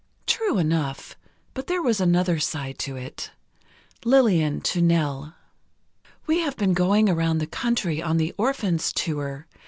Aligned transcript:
True 0.25 0.57
enough, 0.57 1.15
but 1.53 1.67
there 1.67 1.83
was 1.83 2.01
another 2.01 2.39
side 2.39 2.79
to 2.79 2.95
it: 2.95 3.29
Lillian 4.03 4.59
to 4.61 4.81
Nell: 4.81 5.35
We 6.25 6.39
have 6.39 6.57
been 6.57 6.73
going 6.73 7.07
around 7.07 7.37
the 7.37 7.45
country 7.45 8.01
on 8.01 8.17
the 8.17 8.33
"Orphans" 8.35 8.91
tour. 8.93 9.45